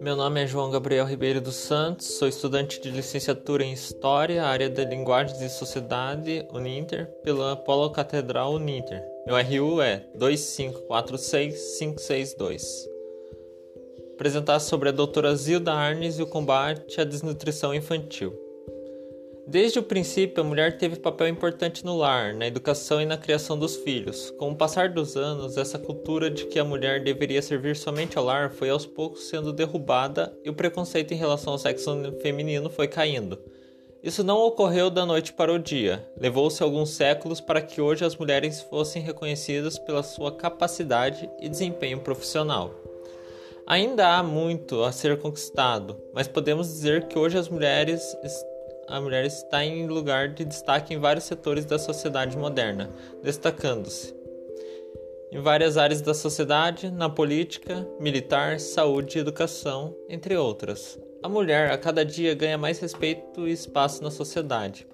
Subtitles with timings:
[0.00, 4.70] Meu nome é João Gabriel Ribeiro dos Santos, sou estudante de licenciatura em História, área
[4.70, 9.02] de Linguagens e Sociedade, Uninter, pela Polo Catedral Uninter.
[9.26, 12.62] Meu RU é 2546562.
[14.14, 18.45] Apresentar sobre a doutora Zilda Arnes e o combate à desnutrição infantil.
[19.48, 23.56] Desde o princípio, a mulher teve papel importante no lar, na educação e na criação
[23.56, 24.32] dos filhos.
[24.32, 28.24] Com o passar dos anos, essa cultura de que a mulher deveria servir somente ao
[28.24, 32.88] lar foi aos poucos sendo derrubada e o preconceito em relação ao sexo feminino foi
[32.88, 33.38] caindo.
[34.02, 36.04] Isso não ocorreu da noite para o dia.
[36.20, 42.00] Levou-se alguns séculos para que hoje as mulheres fossem reconhecidas pela sua capacidade e desempenho
[42.00, 42.74] profissional.
[43.64, 48.16] Ainda há muito a ser conquistado, mas podemos dizer que hoje as mulheres
[48.88, 52.90] a mulher está em lugar de destaque em vários setores da sociedade moderna,
[53.22, 54.16] destacando-se
[55.30, 60.98] em várias áreas da sociedade, na política, militar, saúde e educação, entre outras.
[61.22, 64.86] A mulher a cada dia ganha mais respeito e espaço na sociedade.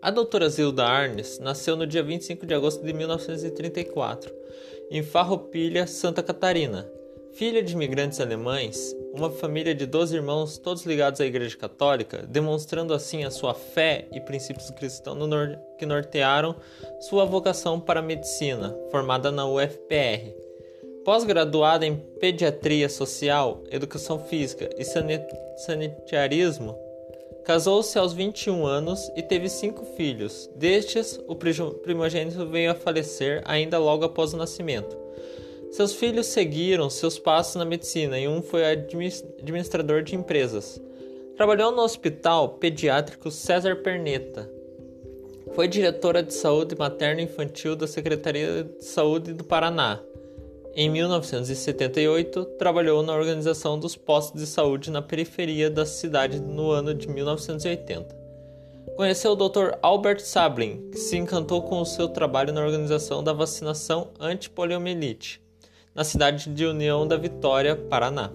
[0.00, 4.32] A doutora Zilda Arnes nasceu no dia 25 de agosto de 1934,
[4.90, 6.90] em Farroupilha, Santa Catarina.
[7.32, 12.92] Filha de imigrantes alemães, uma família de 12 irmãos, todos ligados à Igreja Católica, demonstrando
[12.92, 15.18] assim a sua fé e princípios cristãos
[15.78, 16.56] que nortearam
[17.00, 20.34] sua vocação para a medicina, formada na UFPR.
[21.04, 26.76] Pós-graduada em Pediatria Social, Educação Física e Sanitarismo,
[27.44, 30.50] casou-se aos 21 anos e teve cinco filhos.
[30.56, 35.06] Destes, o primogênito veio a falecer ainda logo após o nascimento.
[35.76, 40.80] Seus filhos seguiram seus passos na medicina e um foi administrador de empresas.
[41.36, 44.50] Trabalhou no Hospital Pediátrico César Perneta.
[45.52, 50.00] Foi diretora de saúde materno infantil da Secretaria de Saúde do Paraná.
[50.74, 56.94] Em 1978, trabalhou na organização dos postos de saúde na periferia da cidade no ano
[56.94, 58.16] de 1980.
[58.96, 59.76] Conheceu o Dr.
[59.82, 65.44] Albert Sablin, que se encantou com o seu trabalho na organização da vacinação anti-poliomielite
[65.96, 68.30] na cidade de União da Vitória, Paraná.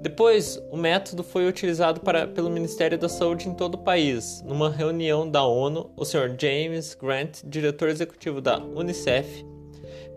[0.00, 4.42] Depois, o método foi utilizado para, pelo Ministério da Saúde em todo o país.
[4.44, 6.34] Numa reunião da ONU, o Sr.
[6.38, 9.46] James Grant, diretor executivo da Unicef,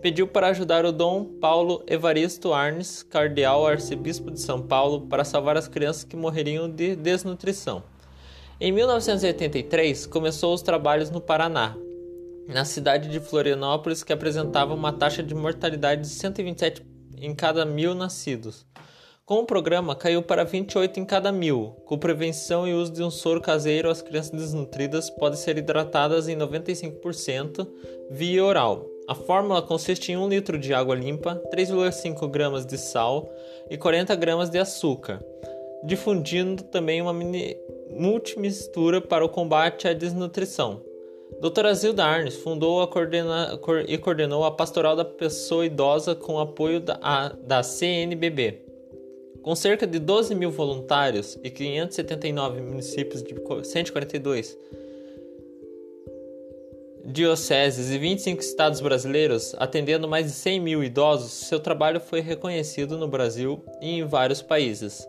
[0.00, 5.56] pediu para ajudar o Dom Paulo Evaristo Arnes, cardeal arcebispo de São Paulo, para salvar
[5.56, 7.82] as crianças que morreriam de desnutrição.
[8.58, 11.76] Em 1983, começou os trabalhos no Paraná,
[12.48, 16.82] na cidade de Florianópolis, que apresentava uma taxa de mortalidade de 127
[17.18, 18.66] em cada mil nascidos.
[19.24, 21.74] Com o programa, caiu para 28 em cada mil.
[21.84, 26.36] Com prevenção e uso de um soro caseiro, as crianças desnutridas podem ser hidratadas em
[26.36, 27.66] 95%
[28.08, 28.86] via oral.
[29.08, 33.28] A fórmula consiste em 1 litro de água limpa, 3,5 gramas de sal
[33.68, 35.20] e 40 gramas de açúcar,
[35.84, 37.12] difundindo também uma
[37.90, 40.80] multimistura para o combate à desnutrição.
[41.40, 46.98] Doutora Zilda Arnes fundou coordena, e coordenou a Pastoral da Pessoa Idosa com apoio da,
[47.02, 48.62] a, da CNBB.
[49.42, 53.34] Com cerca de 12 mil voluntários e 579 municípios de
[53.64, 54.56] 142
[57.04, 62.98] dioceses e 25 estados brasileiros, atendendo mais de 100 mil idosos, seu trabalho foi reconhecido
[62.98, 65.06] no Brasil e em vários países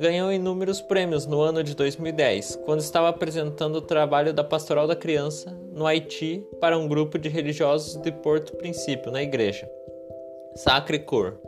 [0.00, 4.96] ganhou inúmeros prêmios no ano de 2010, quando estava apresentando o trabalho da Pastoral da
[4.96, 9.70] Criança no Haiti para um grupo de religiosos de Porto Princípio, na igreja.
[10.56, 11.38] Sacre Cor.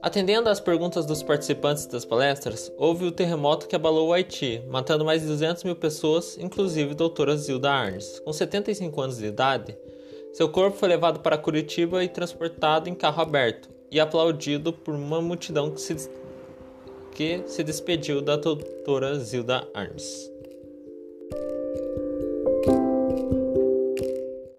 [0.00, 5.04] Atendendo às perguntas dos participantes das palestras, houve o terremoto que abalou o Haiti, matando
[5.04, 8.18] mais de 200 mil pessoas, inclusive a doutora Zilda Arnes.
[8.20, 9.76] Com 75 anos de idade,
[10.32, 15.20] seu corpo foi levado para Curitiba e transportado em carro aberto, e aplaudido por uma
[15.20, 15.94] multidão que se
[17.14, 20.31] que se despediu da doutora Zilda Arns.